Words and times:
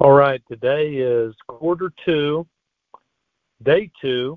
All 0.00 0.12
right, 0.12 0.42
today 0.48 0.94
is 0.94 1.36
quarter 1.46 1.92
two, 2.04 2.44
day 3.62 3.88
two 4.00 4.36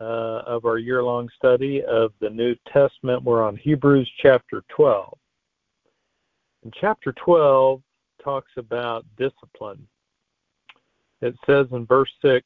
uh, 0.00 0.42
of 0.44 0.64
our 0.64 0.78
year 0.78 1.04
long 1.04 1.28
study 1.36 1.84
of 1.84 2.12
the 2.20 2.28
New 2.28 2.56
Testament. 2.66 3.22
We're 3.22 3.44
on 3.44 3.56
Hebrews 3.56 4.10
chapter 4.20 4.64
12. 4.70 5.16
And 6.64 6.74
chapter 6.80 7.12
12 7.12 7.80
talks 8.22 8.50
about 8.56 9.06
discipline. 9.16 9.86
It 11.22 11.36
says 11.46 11.68
in 11.70 11.86
verse 11.86 12.10
6 12.20 12.44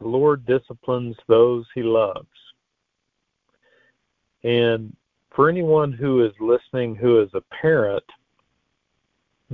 the 0.00 0.08
Lord 0.08 0.46
disciplines 0.46 1.14
those 1.28 1.66
he 1.74 1.82
loves. 1.82 2.26
And 4.44 4.96
for 5.36 5.50
anyone 5.50 5.92
who 5.92 6.24
is 6.24 6.32
listening 6.40 6.96
who 6.96 7.20
is 7.20 7.28
a 7.34 7.42
parent, 7.54 8.04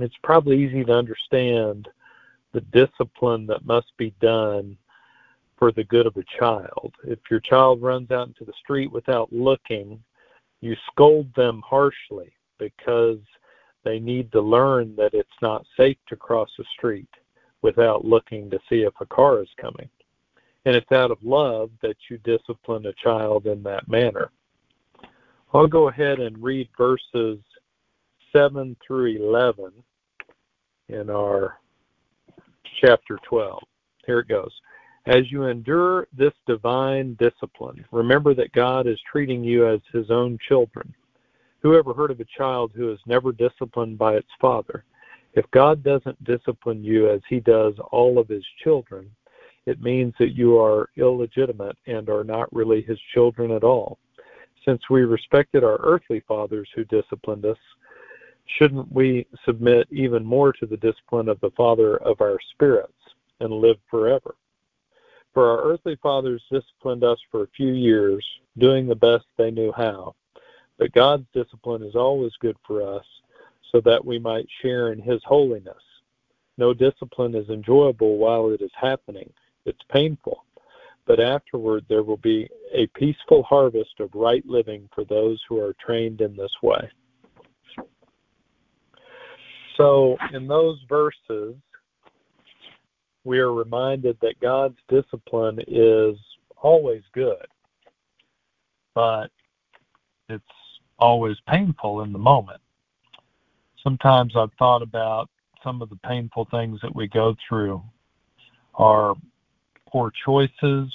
it's 0.03 0.17
probably 0.23 0.63
easy 0.63 0.83
to 0.83 0.93
understand 0.93 1.87
the 2.53 2.61
discipline 2.61 3.45
that 3.47 3.65
must 3.65 3.91
be 3.97 4.13
done 4.21 4.77
for 5.57 5.71
the 5.71 5.83
good 5.83 6.07
of 6.07 6.17
a 6.17 6.39
child. 6.39 6.93
If 7.03 7.19
your 7.29 7.39
child 7.39 7.81
runs 7.81 8.11
out 8.11 8.27
into 8.27 8.45
the 8.45 8.53
street 8.63 8.91
without 8.91 9.31
looking, 9.31 10.01
you 10.59 10.75
scold 10.91 11.27
them 11.35 11.61
harshly 11.65 12.33
because 12.57 13.19
they 13.83 13.99
need 13.99 14.31
to 14.31 14.41
learn 14.41 14.95
that 14.95 15.13
it's 15.13 15.29
not 15.41 15.65
safe 15.77 15.97
to 16.07 16.15
cross 16.15 16.49
the 16.57 16.65
street 16.77 17.09
without 17.61 18.05
looking 18.05 18.49
to 18.49 18.59
see 18.69 18.81
if 18.81 18.93
a 18.99 19.05
car 19.05 19.41
is 19.41 19.49
coming. 19.59 19.89
And 20.65 20.75
it's 20.75 20.91
out 20.91 21.11
of 21.11 21.17
love 21.23 21.71
that 21.81 21.97
you 22.09 22.17
discipline 22.19 22.85
a 22.85 22.93
child 22.93 23.47
in 23.47 23.63
that 23.63 23.87
manner. 23.87 24.31
I'll 25.53 25.67
go 25.67 25.89
ahead 25.89 26.19
and 26.19 26.41
read 26.41 26.69
verses 26.77 27.39
7 28.31 28.75
through 28.85 29.17
11 29.17 29.71
in 30.91 31.09
our 31.09 31.57
chapter 32.81 33.17
12. 33.27 33.61
Here 34.05 34.19
it 34.19 34.27
goes. 34.27 34.51
As 35.07 35.31
you 35.31 35.45
endure 35.45 36.07
this 36.15 36.33
divine 36.45 37.17
discipline, 37.19 37.83
remember 37.91 38.35
that 38.35 38.51
God 38.51 38.87
is 38.87 38.99
treating 39.11 39.43
you 39.43 39.67
as 39.67 39.79
his 39.91 40.11
own 40.11 40.37
children. 40.47 40.93
Who 41.61 41.75
ever 41.75 41.93
heard 41.93 42.11
of 42.11 42.19
a 42.19 42.25
child 42.37 42.71
who 42.75 42.91
is 42.91 42.99
never 43.05 43.31
disciplined 43.31 43.97
by 43.97 44.15
its 44.15 44.29
father? 44.39 44.83
If 45.33 45.49
God 45.51 45.83
doesn't 45.83 46.23
discipline 46.23 46.83
you 46.83 47.09
as 47.09 47.21
he 47.29 47.39
does 47.39 47.73
all 47.91 48.19
of 48.19 48.27
his 48.27 48.45
children, 48.63 49.09
it 49.65 49.81
means 49.81 50.13
that 50.19 50.35
you 50.35 50.59
are 50.59 50.89
illegitimate 50.97 51.77
and 51.87 52.09
are 52.09 52.23
not 52.23 52.51
really 52.53 52.81
his 52.81 52.99
children 53.13 53.51
at 53.51 53.63
all. 53.63 53.97
Since 54.65 54.81
we 54.89 55.01
respected 55.01 55.63
our 55.63 55.79
earthly 55.81 56.21
fathers 56.27 56.69
who 56.75 56.83
disciplined 56.85 57.45
us, 57.45 57.57
shouldn't 58.57 58.91
we 58.91 59.25
submit 59.45 59.87
even 59.91 60.25
more 60.25 60.53
to 60.53 60.65
the 60.65 60.77
discipline 60.77 61.29
of 61.29 61.39
the 61.41 61.51
Father 61.51 61.97
of 61.97 62.21
our 62.21 62.37
spirits 62.51 62.93
and 63.39 63.51
live 63.51 63.77
forever? 63.89 64.35
For 65.33 65.49
our 65.49 65.71
earthly 65.71 65.97
fathers 66.01 66.43
disciplined 66.51 67.03
us 67.03 67.19
for 67.29 67.43
a 67.43 67.55
few 67.55 67.71
years, 67.73 68.25
doing 68.57 68.87
the 68.87 68.95
best 68.95 69.25
they 69.37 69.51
knew 69.51 69.71
how. 69.71 70.15
But 70.77 70.91
God's 70.93 71.25
discipline 71.33 71.83
is 71.83 71.95
always 71.95 72.33
good 72.39 72.57
for 72.65 72.81
us, 72.97 73.05
so 73.71 73.79
that 73.81 74.03
we 74.03 74.19
might 74.19 74.47
share 74.61 74.91
in 74.91 74.99
His 74.99 75.21
holiness. 75.23 75.81
No 76.57 76.73
discipline 76.73 77.35
is 77.35 77.49
enjoyable 77.49 78.17
while 78.17 78.49
it 78.49 78.61
is 78.61 78.71
happening, 78.75 79.31
it's 79.65 79.81
painful 79.89 80.43
but 81.05 81.19
afterward 81.19 81.83
there 81.89 82.03
will 82.03 82.17
be 82.17 82.47
a 82.73 82.87
peaceful 82.87 83.43
harvest 83.43 83.99
of 83.99 84.09
right 84.13 84.45
living 84.45 84.87
for 84.93 85.03
those 85.05 85.41
who 85.47 85.59
are 85.59 85.73
trained 85.73 86.21
in 86.21 86.35
this 86.35 86.53
way. 86.61 86.89
So, 89.81 90.15
in 90.31 90.47
those 90.47 90.77
verses, 90.87 91.55
we 93.23 93.39
are 93.39 93.51
reminded 93.51 94.15
that 94.21 94.39
God's 94.39 94.77
discipline 94.87 95.59
is 95.67 96.17
always 96.57 97.01
good, 97.13 97.47
but 98.93 99.31
it's 100.29 100.43
always 100.99 101.37
painful 101.47 102.01
in 102.03 102.13
the 102.13 102.19
moment. 102.19 102.61
Sometimes 103.83 104.35
I've 104.35 104.53
thought 104.59 104.83
about 104.83 105.31
some 105.63 105.81
of 105.81 105.89
the 105.89 105.99
painful 106.05 106.45
things 106.51 106.79
that 106.83 106.95
we 106.95 107.07
go 107.07 107.35
through 107.49 107.81
are 108.75 109.15
poor 109.87 110.11
choices, 110.11 110.93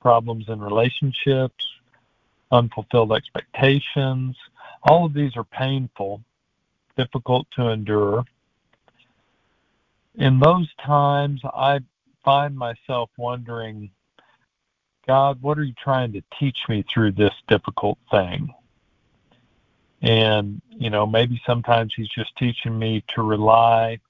problems 0.00 0.44
in 0.48 0.60
relationships, 0.60 1.66
unfulfilled 2.52 3.12
expectations. 3.12 4.36
All 4.84 5.06
of 5.06 5.12
these 5.12 5.36
are 5.36 5.42
painful, 5.42 6.22
difficult 6.96 7.46
to 7.52 7.68
endure. 7.68 8.24
In 10.16 10.38
those 10.38 10.68
times, 10.74 11.40
I 11.44 11.80
find 12.24 12.56
myself 12.56 13.10
wondering, 13.16 13.90
God, 15.06 15.40
what 15.40 15.58
are 15.58 15.64
you 15.64 15.74
trying 15.74 16.12
to 16.12 16.22
teach 16.38 16.68
me 16.68 16.84
through 16.92 17.12
this 17.12 17.34
difficult 17.48 17.98
thing? 18.10 18.52
And, 20.02 20.60
you 20.70 20.90
know, 20.90 21.06
maybe 21.06 21.40
sometimes 21.46 21.92
He's 21.94 22.08
just 22.08 22.36
teaching 22.36 22.78
me 22.78 23.04
to 23.08 23.22
rely 23.22 24.00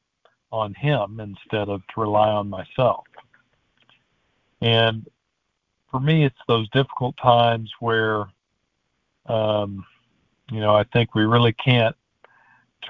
on 0.52 0.74
Him 0.74 1.20
instead 1.20 1.68
of 1.68 1.86
to 1.88 2.00
rely 2.00 2.28
on 2.30 2.48
myself. 2.48 3.04
And 4.60 5.08
for 5.90 6.00
me, 6.00 6.24
it's 6.24 6.38
those 6.46 6.68
difficult 6.70 7.16
times 7.16 7.72
where, 7.80 8.26
um, 9.26 9.84
you 10.50 10.60
know, 10.60 10.74
I 10.74 10.84
think 10.84 11.14
we 11.14 11.24
really 11.24 11.52
can't 11.52 11.96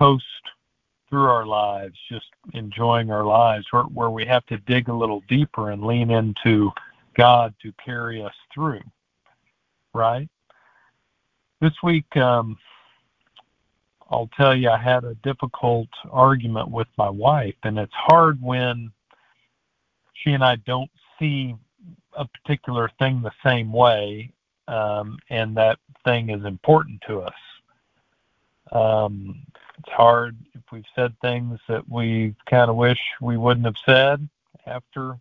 toast 0.00 0.24
through 1.08 1.26
our 1.26 1.44
lives, 1.44 1.98
just 2.08 2.26
enjoying 2.54 3.10
our 3.10 3.24
lives, 3.24 3.66
where, 3.72 3.82
where 3.84 4.10
we 4.10 4.24
have 4.24 4.46
to 4.46 4.56
dig 4.58 4.88
a 4.88 4.94
little 4.94 5.22
deeper 5.28 5.70
and 5.70 5.84
lean 5.84 6.10
into 6.10 6.70
God 7.14 7.52
to 7.62 7.72
carry 7.84 8.22
us 8.22 8.34
through, 8.54 8.80
right? 9.92 10.28
This 11.60 11.74
week, 11.82 12.16
um, 12.16 12.56
I'll 14.10 14.30
tell 14.36 14.54
you, 14.56 14.70
I 14.70 14.78
had 14.78 15.04
a 15.04 15.14
difficult 15.16 15.88
argument 16.10 16.70
with 16.70 16.88
my 16.96 17.10
wife, 17.10 17.56
and 17.64 17.78
it's 17.78 17.92
hard 17.94 18.40
when 18.40 18.90
she 20.14 20.32
and 20.32 20.44
I 20.44 20.56
don't 20.56 20.90
see 21.18 21.54
a 22.16 22.26
particular 22.26 22.90
thing 22.98 23.20
the 23.22 23.32
same 23.44 23.72
way, 23.72 24.32
um, 24.68 25.18
and 25.28 25.56
that 25.56 25.78
thing 26.04 26.30
is 26.30 26.44
important 26.44 27.02
to 27.08 27.20
us. 27.20 27.34
Um, 28.72 29.42
it's 29.80 29.92
hard 29.92 30.36
if 30.54 30.60
we've 30.70 30.84
said 30.94 31.14
things 31.20 31.58
that 31.68 31.88
we 31.88 32.34
kind 32.48 32.70
of 32.70 32.76
wish 32.76 32.98
we 33.20 33.36
wouldn't 33.36 33.66
have 33.66 33.76
said 33.86 34.28
after 34.66 35.16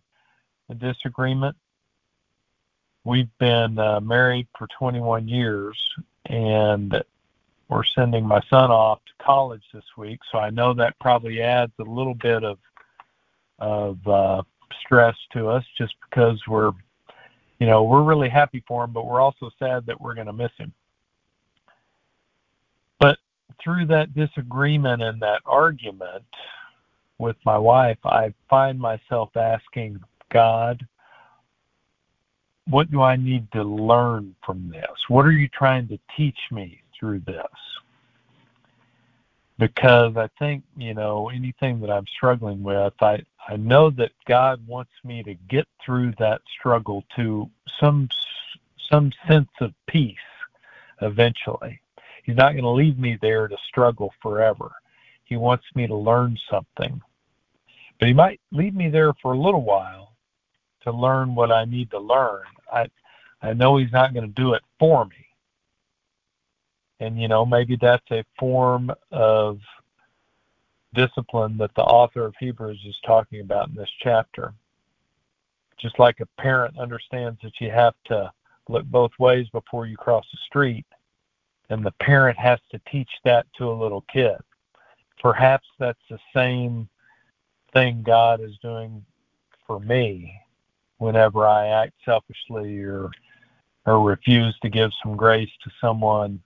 a 0.68 0.74
disagreement. 0.74 1.56
We've 3.04 3.30
been 3.38 3.78
uh, 3.78 4.00
married 4.00 4.48
for 4.58 4.66
21 4.78 5.28
years, 5.28 5.82
and 6.26 7.02
we're 7.68 7.84
sending 7.84 8.26
my 8.26 8.40
son 8.50 8.70
off 8.70 9.00
to 9.06 9.24
college 9.24 9.62
this 9.72 9.84
week, 9.96 10.20
so 10.30 10.38
I 10.38 10.50
know 10.50 10.74
that 10.74 10.98
probably 11.00 11.40
adds 11.40 11.72
a 11.78 11.84
little 11.84 12.14
bit 12.14 12.44
of 12.44 12.58
of 13.58 14.06
uh, 14.06 14.42
stress 14.80 15.14
to 15.32 15.48
us 15.48 15.64
just 15.76 15.94
because 16.08 16.40
we're 16.48 16.72
you 17.58 17.66
know 17.66 17.82
we're 17.84 18.02
really 18.02 18.30
happy 18.30 18.64
for 18.66 18.84
him 18.84 18.92
but 18.92 19.06
we're 19.06 19.20
also 19.20 19.50
sad 19.58 19.84
that 19.84 20.00
we're 20.00 20.14
going 20.14 20.26
to 20.26 20.32
miss 20.32 20.52
him 20.56 20.72
through 23.62 23.86
that 23.86 24.14
disagreement 24.14 25.02
and 25.02 25.20
that 25.20 25.40
argument 25.46 26.24
with 27.18 27.36
my 27.44 27.58
wife 27.58 27.98
i 28.04 28.32
find 28.48 28.78
myself 28.78 29.34
asking 29.36 29.98
god 30.30 30.86
what 32.68 32.90
do 32.90 33.02
i 33.02 33.16
need 33.16 33.50
to 33.52 33.62
learn 33.62 34.34
from 34.44 34.68
this 34.70 35.08
what 35.08 35.26
are 35.26 35.32
you 35.32 35.48
trying 35.48 35.86
to 35.88 35.98
teach 36.16 36.38
me 36.50 36.80
through 36.98 37.20
this 37.20 37.46
because 39.60 40.16
I 40.16 40.28
think 40.38 40.64
you 40.76 40.94
know 40.94 41.28
anything 41.28 41.80
that 41.80 41.90
I'm 41.90 42.06
struggling 42.16 42.62
with, 42.62 42.94
I 43.00 43.22
I 43.46 43.56
know 43.56 43.90
that 43.90 44.10
God 44.26 44.66
wants 44.66 44.92
me 45.04 45.22
to 45.22 45.34
get 45.48 45.68
through 45.84 46.14
that 46.18 46.40
struggle 46.58 47.04
to 47.16 47.48
some 47.78 48.08
some 48.90 49.12
sense 49.28 49.50
of 49.60 49.72
peace 49.86 50.16
eventually. 51.02 51.80
He's 52.24 52.36
not 52.36 52.52
going 52.52 52.64
to 52.64 52.70
leave 52.70 52.98
me 52.98 53.18
there 53.20 53.48
to 53.48 53.56
struggle 53.68 54.12
forever. 54.22 54.70
He 55.24 55.36
wants 55.36 55.64
me 55.74 55.86
to 55.86 55.94
learn 55.94 56.36
something. 56.50 57.00
But 57.98 58.08
he 58.08 58.14
might 58.14 58.40
leave 58.52 58.74
me 58.74 58.88
there 58.88 59.12
for 59.22 59.32
a 59.32 59.38
little 59.38 59.62
while 59.62 60.14
to 60.82 60.92
learn 60.92 61.34
what 61.34 61.52
I 61.52 61.64
need 61.64 61.90
to 61.90 61.98
learn. 61.98 62.44
I 62.72 62.86
I 63.42 63.54
know 63.54 63.78
he's 63.78 63.92
not 63.92 64.12
going 64.12 64.26
to 64.26 64.42
do 64.42 64.52
it 64.52 64.62
for 64.78 65.06
me 65.06 65.30
and 67.00 67.20
you 67.20 67.28
know 67.28 67.44
maybe 67.44 67.76
that's 67.80 68.08
a 68.10 68.24
form 68.38 68.92
of 69.10 69.58
discipline 70.94 71.56
that 71.56 71.74
the 71.74 71.82
author 71.82 72.24
of 72.26 72.34
Hebrews 72.38 72.80
is 72.86 72.96
talking 73.04 73.40
about 73.40 73.68
in 73.68 73.74
this 73.74 73.90
chapter. 74.02 74.52
Just 75.78 75.98
like 75.98 76.20
a 76.20 76.42
parent 76.42 76.78
understands 76.78 77.38
that 77.42 77.52
you 77.60 77.70
have 77.70 77.94
to 78.06 78.30
look 78.68 78.84
both 78.86 79.12
ways 79.18 79.46
before 79.50 79.86
you 79.86 79.96
cross 79.96 80.26
the 80.30 80.38
street, 80.46 80.84
and 81.70 81.86
the 81.86 81.92
parent 81.92 82.38
has 82.38 82.58
to 82.72 82.80
teach 82.90 83.10
that 83.24 83.46
to 83.56 83.70
a 83.70 83.72
little 83.72 84.04
kid. 84.12 84.36
Perhaps 85.22 85.66
that's 85.78 86.02
the 86.10 86.18
same 86.34 86.88
thing 87.72 88.02
God 88.02 88.40
is 88.40 88.58
doing 88.60 89.04
for 89.66 89.78
me 89.80 90.34
whenever 90.98 91.46
I 91.46 91.68
act 91.68 91.92
selfishly 92.04 92.80
or 92.80 93.10
or 93.86 94.02
refuse 94.02 94.58
to 94.60 94.68
give 94.68 94.90
some 95.02 95.16
grace 95.16 95.48
to 95.64 95.70
someone 95.80 96.40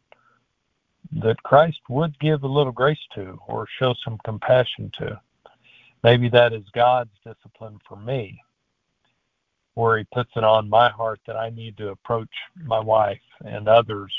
that 1.13 1.43
Christ 1.43 1.81
would 1.89 2.19
give 2.21 2.45
a 2.45 2.49
little 2.49 2.73
grace 2.73 3.05
to 3.15 3.39
or 3.49 3.67
show 3.79 3.95
some 4.05 4.19
compassion 4.25 4.91
to. 4.99 5.21
Maybe 6.05 6.29
that 6.29 6.53
is 6.53 6.63
God's 6.73 7.11
discipline 7.25 7.79
for 7.89 7.97
me, 7.97 8.41
where 9.75 9.99
He 9.99 10.05
puts 10.13 10.31
it 10.37 10.45
on 10.45 10.69
my 10.69 10.89
heart 10.91 11.21
that 11.27 11.37
I 11.37 11.51
need 11.51 11.77
to 11.79 11.89
approach 11.89 12.31
my 12.65 12.79
wife 12.79 13.21
and 13.45 13.69
others 13.69 14.13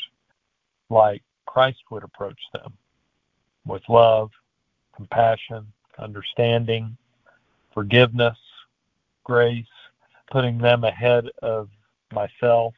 like 0.89 1.23
Christ 1.45 1.79
would 1.91 2.03
approach 2.03 2.39
them 2.53 2.73
with 3.65 3.81
love, 3.89 4.31
compassion, 4.95 5.65
understanding, 5.97 6.97
forgiveness, 7.73 8.37
grace, 9.23 9.65
putting 10.31 10.57
them 10.57 10.83
ahead 10.83 11.25
of 11.41 11.69
myself. 12.11 12.73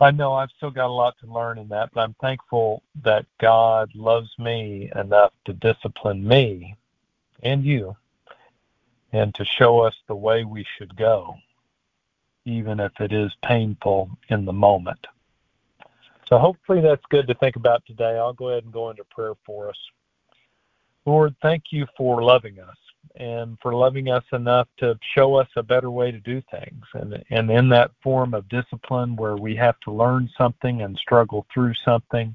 I 0.00 0.10
know 0.10 0.32
I've 0.32 0.50
still 0.56 0.70
got 0.70 0.88
a 0.88 0.92
lot 0.92 1.14
to 1.20 1.32
learn 1.32 1.58
in 1.58 1.68
that, 1.68 1.90
but 1.94 2.00
I'm 2.00 2.16
thankful 2.20 2.82
that 3.04 3.24
God 3.40 3.90
loves 3.94 4.30
me 4.38 4.90
enough 4.96 5.32
to 5.44 5.52
discipline 5.52 6.26
me 6.26 6.76
and 7.42 7.64
you 7.64 7.96
and 9.12 9.34
to 9.34 9.44
show 9.44 9.80
us 9.80 9.94
the 10.08 10.14
way 10.14 10.44
we 10.44 10.66
should 10.76 10.96
go, 10.96 11.36
even 12.44 12.80
if 12.80 12.92
it 12.98 13.12
is 13.12 13.30
painful 13.44 14.10
in 14.28 14.44
the 14.44 14.52
moment. 14.52 15.06
So 16.32 16.38
hopefully 16.38 16.80
that's 16.80 17.04
good 17.10 17.26
to 17.26 17.34
think 17.34 17.56
about 17.56 17.84
today. 17.84 18.16
I'll 18.16 18.32
go 18.32 18.48
ahead 18.48 18.64
and 18.64 18.72
go 18.72 18.88
into 18.88 19.04
prayer 19.10 19.34
for 19.44 19.68
us. 19.68 19.76
Lord, 21.04 21.36
thank 21.42 21.64
you 21.72 21.86
for 21.94 22.22
loving 22.22 22.58
us 22.58 22.76
and 23.16 23.58
for 23.60 23.74
loving 23.74 24.08
us 24.08 24.24
enough 24.32 24.66
to 24.78 24.98
show 25.14 25.34
us 25.34 25.48
a 25.56 25.62
better 25.62 25.90
way 25.90 26.10
to 26.10 26.18
do 26.20 26.40
things. 26.50 26.84
And, 26.94 27.22
and 27.28 27.50
in 27.50 27.68
that 27.68 27.90
form 28.02 28.32
of 28.32 28.48
discipline 28.48 29.14
where 29.14 29.36
we 29.36 29.54
have 29.56 29.78
to 29.80 29.92
learn 29.92 30.30
something 30.38 30.80
and 30.80 30.96
struggle 30.96 31.44
through 31.52 31.74
something, 31.84 32.34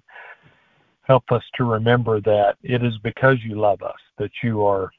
help 1.01 1.23
us 1.31 1.43
to 1.55 1.63
remember 1.63 2.21
that 2.21 2.57
it 2.61 2.83
is 2.83 2.99
because 2.99 3.37
you 3.43 3.59
love 3.59 3.81
us 3.81 3.99
that 4.19 4.31
you 4.43 4.63
are 4.63 4.91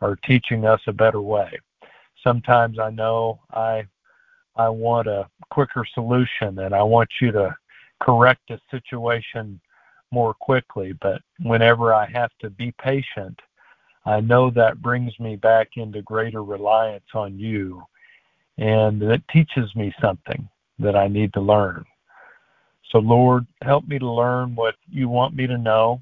are 0.00 0.16
teaching 0.24 0.64
us 0.64 0.80
a 0.86 0.92
better 0.94 1.20
way. 1.20 1.58
Sometimes 2.22 2.78
I 2.78 2.88
know 2.88 3.40
I 3.52 3.84
I 4.56 4.70
want 4.70 5.08
a 5.08 5.28
quicker 5.50 5.84
solution 5.92 6.60
and 6.60 6.74
I 6.74 6.82
want 6.82 7.10
you 7.20 7.30
to 7.32 7.54
correct 8.00 8.50
a 8.50 8.60
situation 8.70 9.60
more 10.10 10.34
quickly. 10.34 10.92
But 11.00 11.22
whenever 11.40 11.92
I 11.92 12.06
have 12.06 12.30
to 12.40 12.50
be 12.50 12.72
patient, 12.72 13.38
I 14.06 14.20
know 14.20 14.50
that 14.50 14.82
brings 14.82 15.18
me 15.18 15.36
back 15.36 15.70
into 15.76 16.02
greater 16.02 16.44
reliance 16.44 17.04
on 17.14 17.38
you. 17.38 17.82
And 18.58 19.02
it 19.02 19.22
teaches 19.32 19.74
me 19.74 19.92
something 20.00 20.48
that 20.78 20.94
I 20.96 21.08
need 21.08 21.32
to 21.34 21.40
learn. 21.40 21.84
So, 22.90 22.98
Lord, 22.98 23.46
help 23.62 23.88
me 23.88 23.98
to 23.98 24.08
learn 24.08 24.54
what 24.54 24.76
you 24.88 25.08
want 25.08 25.34
me 25.34 25.46
to 25.46 25.58
know 25.58 26.00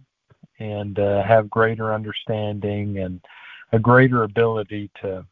and 0.59 0.99
uh, 0.99 1.23
have 1.23 1.49
greater 1.49 1.94
understanding 1.94 2.99
and 2.99 3.21
a 3.73 3.79
greater 3.79 4.25
ability 4.25 4.91
to 5.00 5.25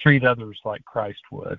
treat 0.00 0.24
others 0.24 0.58
like 0.64 0.84
Christ 0.84 1.20
would 1.30 1.58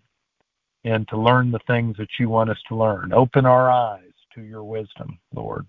and 0.84 1.08
to 1.10 1.18
learn 1.18 1.52
the 1.52 1.60
things 1.68 1.96
that 1.98 2.10
you 2.20 2.30
want 2.30 2.50
us 2.50 2.58
to 2.70 2.76
learn. 2.76 3.14
Open 3.14 3.46
our 3.46 3.70
eyes 3.70 4.11
to 4.36 4.42
your 4.42 4.64
wisdom, 4.64 5.20
Lord. 5.34 5.66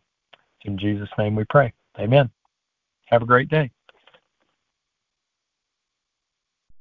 In 0.65 0.79
Jesus' 0.79 1.09
name 1.19 1.35
we 1.35 1.45
pray. 1.51 1.73
Amen. 1.99 2.31
Have 3.07 3.23
a 3.23 3.27
great 3.27 3.49
day. 3.49 3.71